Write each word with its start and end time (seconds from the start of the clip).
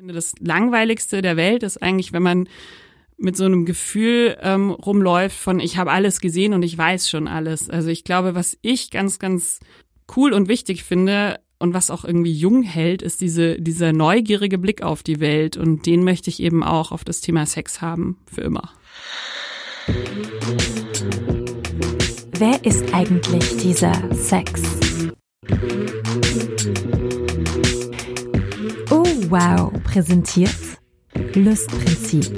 Das 0.00 0.34
Langweiligste 0.38 1.22
der 1.22 1.36
Welt 1.36 1.64
ist 1.64 1.82
eigentlich, 1.82 2.12
wenn 2.12 2.22
man 2.22 2.48
mit 3.16 3.36
so 3.36 3.44
einem 3.44 3.66
Gefühl 3.66 4.36
ähm, 4.40 4.70
rumläuft 4.70 5.36
von 5.36 5.58
ich 5.58 5.76
habe 5.76 5.90
alles 5.90 6.20
gesehen 6.20 6.54
und 6.54 6.62
ich 6.62 6.78
weiß 6.78 7.10
schon 7.10 7.26
alles. 7.26 7.68
Also 7.68 7.88
ich 7.88 8.04
glaube, 8.04 8.36
was 8.36 8.56
ich 8.62 8.90
ganz, 8.90 9.18
ganz 9.18 9.58
cool 10.14 10.32
und 10.32 10.46
wichtig 10.46 10.84
finde 10.84 11.40
und 11.58 11.74
was 11.74 11.90
auch 11.90 12.04
irgendwie 12.04 12.32
jung 12.32 12.62
hält, 12.62 13.02
ist 13.02 13.20
diese, 13.20 13.60
dieser 13.60 13.92
neugierige 13.92 14.58
Blick 14.58 14.82
auf 14.82 15.02
die 15.02 15.18
Welt. 15.18 15.56
Und 15.56 15.84
den 15.84 16.04
möchte 16.04 16.30
ich 16.30 16.40
eben 16.40 16.62
auch 16.62 16.92
auf 16.92 17.02
das 17.02 17.20
Thema 17.20 17.44
Sex 17.44 17.80
haben, 17.80 18.18
für 18.32 18.42
immer. 18.42 18.70
Wer 22.38 22.64
ist 22.64 22.94
eigentlich 22.94 23.56
dieser 23.56 24.14
Sex? 24.14 24.62
Oh 28.90 29.04
wow, 29.28 29.72
präsentiert 29.90 30.78
Lustprinzip. 31.34 32.36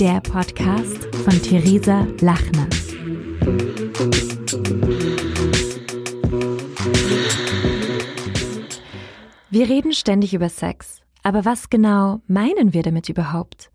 Der 0.00 0.20
Podcast 0.20 1.14
von 1.14 1.40
Theresa 1.42 2.08
Lachner. 2.20 2.66
Wir 9.50 9.68
reden 9.68 9.92
ständig 9.92 10.34
über 10.34 10.48
Sex, 10.48 11.02
aber 11.22 11.44
was 11.44 11.70
genau 11.70 12.20
meinen 12.26 12.74
wir 12.74 12.82
damit 12.82 13.08
überhaupt? 13.08 13.70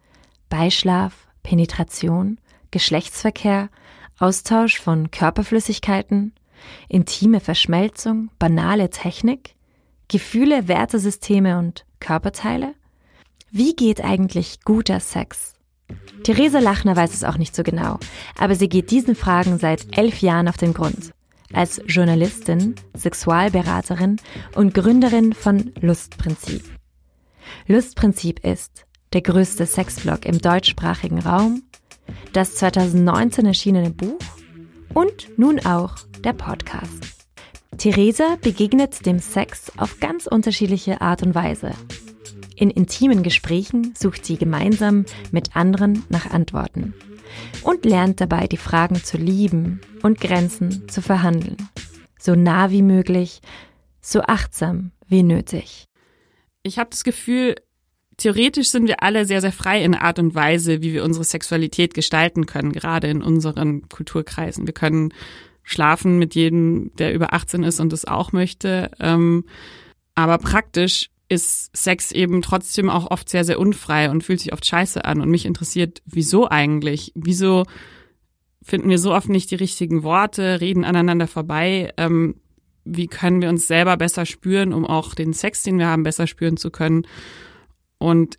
Beischlaf, 0.49 1.29
Penetration, 1.43 2.39
Geschlechtsverkehr, 2.71 3.69
Austausch 4.19 4.81
von 4.81 5.11
Körperflüssigkeiten, 5.11 6.33
intime 6.89 7.39
Verschmelzung, 7.39 8.31
banale 8.37 8.89
Technik, 8.89 9.55
Gefühle, 10.09 10.67
Wertesysteme 10.67 11.57
und 11.57 11.85
Körperteile? 12.05 12.75
Wie 13.49 13.75
geht 13.75 13.99
eigentlich 13.99 14.59
guter 14.63 14.99
Sex? 14.99 15.53
Theresa 16.23 16.59
Lachner 16.59 16.95
weiß 16.95 17.15
es 17.15 17.23
auch 17.23 17.37
nicht 17.39 17.55
so 17.55 17.63
genau, 17.63 17.97
aber 18.37 18.53
sie 18.53 18.69
geht 18.69 18.91
diesen 18.91 19.15
Fragen 19.15 19.57
seit 19.57 19.97
elf 19.97 20.21
Jahren 20.21 20.47
auf 20.47 20.57
den 20.57 20.75
Grund 20.75 21.13
als 21.51 21.81
Journalistin, 21.87 22.75
Sexualberaterin 22.95 24.17
und 24.55 24.75
Gründerin 24.75 25.33
von 25.33 25.71
Lustprinzip. 25.81 26.63
Lustprinzip 27.65 28.45
ist 28.45 28.85
der 29.13 29.21
größte 29.21 29.65
Sexblog 29.65 30.25
im 30.25 30.37
deutschsprachigen 30.37 31.19
Raum, 31.19 31.63
das 32.33 32.53
2019 32.55 33.47
erschienene 33.47 33.89
Buch 33.89 34.19
und 34.93 35.39
nun 35.39 35.65
auch 35.65 35.95
der 36.23 36.33
Podcast. 36.33 37.24
Theresa 37.77 38.37
begegnet 38.41 39.05
dem 39.05 39.19
Sex 39.19 39.71
auf 39.77 39.99
ganz 39.99 40.27
unterschiedliche 40.27 41.01
Art 41.01 41.23
und 41.23 41.35
Weise. 41.35 41.71
In 42.55 42.69
intimen 42.69 43.21
Gesprächen 43.21 43.93
sucht 43.97 44.25
sie 44.25 44.37
gemeinsam 44.37 45.05
mit 45.31 45.55
anderen 45.55 46.03
nach 46.09 46.29
Antworten 46.29 46.93
und 47.63 47.83
lernt 47.83 48.21
dabei 48.21 48.47
die 48.47 48.57
Fragen 48.57 49.03
zu 49.03 49.17
lieben 49.17 49.81
und 50.03 50.21
Grenzen 50.21 50.87
zu 50.87 51.01
verhandeln. 51.01 51.57
So 52.17 52.33
nah 52.33 52.71
wie 52.71 52.81
möglich, 52.81 53.41
so 54.01 54.21
achtsam 54.21 54.91
wie 55.07 55.23
nötig. 55.23 55.85
Ich 56.63 56.79
habe 56.79 56.89
das 56.91 57.03
Gefühl, 57.03 57.55
theoretisch 58.17 58.69
sind 58.69 58.87
wir 58.87 59.03
alle 59.03 59.25
sehr, 59.25 59.41
sehr 59.41 59.51
frei 59.51 59.83
in 59.83 59.91
der 59.91 60.03
Art 60.03 60.17
und 60.17 60.33
Weise, 60.33 60.81
wie 60.81 60.93
wir 60.93 61.03
unsere 61.03 61.25
Sexualität 61.25 61.93
gestalten 61.93 62.45
können, 62.45 62.71
gerade 62.71 63.07
in 63.07 63.21
unseren 63.21 63.89
Kulturkreisen. 63.89 64.65
Wir 64.65 64.73
können 64.73 65.13
schlafen 65.65 66.17
mit 66.17 66.35
jedem, 66.35 66.91
der 66.95 67.13
über 67.13 67.33
18 67.33 67.63
ist 67.63 67.79
und 67.81 67.91
es 67.91 68.05
auch 68.05 68.31
möchte. 68.31 68.91
Ähm, 68.99 69.43
aber 70.13 70.37
praktisch 70.37 71.09
ist 71.27 71.75
Sex 71.75 72.11
eben 72.11 72.41
trotzdem 72.41 72.89
auch 72.89 73.09
oft 73.09 73.27
sehr, 73.27 73.43
sehr 73.43 73.59
unfrei 73.59 74.09
und 74.09 74.23
fühlt 74.23 74.39
sich 74.39 74.53
oft 74.53 74.65
scheiße 74.65 75.03
an. 75.03 75.21
Und 75.21 75.29
mich 75.29 75.45
interessiert, 75.45 76.01
wieso 76.05 76.49
eigentlich? 76.49 77.11
Wieso 77.15 77.65
finden 78.61 78.89
wir 78.89 78.99
so 78.99 79.13
oft 79.13 79.27
nicht 79.27 79.51
die 79.51 79.55
richtigen 79.55 80.03
Worte, 80.03 80.61
reden 80.61 80.85
aneinander 80.85 81.27
vorbei? 81.27 81.91
Ähm, 81.97 82.35
wie 82.85 83.07
können 83.07 83.41
wir 83.41 83.49
uns 83.49 83.67
selber 83.67 83.97
besser 83.97 84.27
spüren, 84.27 84.71
um 84.71 84.85
auch 84.85 85.15
den 85.15 85.33
Sex, 85.33 85.63
den 85.63 85.79
wir 85.79 85.87
haben, 85.87 86.03
besser 86.03 86.27
spüren 86.27 86.57
zu 86.57 86.69
können? 86.69 87.07
Und 87.97 88.37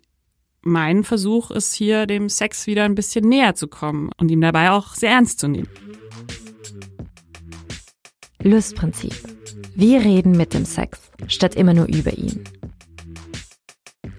mein 0.61 1.03
Versuch 1.03 1.51
ist 1.51 1.73
hier, 1.73 2.05
dem 2.05 2.29
Sex 2.29 2.67
wieder 2.67 2.85
ein 2.85 2.95
bisschen 2.95 3.27
näher 3.27 3.55
zu 3.55 3.67
kommen 3.67 4.09
und 4.17 4.31
ihm 4.31 4.41
dabei 4.41 4.71
auch 4.71 4.95
sehr 4.95 5.11
ernst 5.11 5.39
zu 5.39 5.49
nehmen. 5.49 5.69
Lustprinzip. 8.47 9.13
Wir 9.75 9.99
reden 9.99 10.31
mit 10.31 10.53
dem 10.53 10.63
Sex, 10.63 11.11
statt 11.27 11.55
immer 11.55 11.73
nur 11.73 11.87
über 11.87 12.13
ihn. 12.13 12.43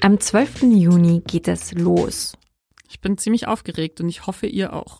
Am 0.03 0.21
12. 0.21 0.65
Juni 0.65 1.23
geht 1.27 1.49
es 1.49 1.73
los. 1.73 2.37
Ich 2.91 3.01
bin 3.01 3.17
ziemlich 3.17 3.49
aufgeregt 3.49 4.01
und 4.01 4.09
ich 4.09 4.27
hoffe, 4.27 4.47
ihr 4.47 4.75
auch. 4.75 4.97